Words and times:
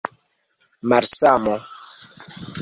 malsamo 0.89 1.55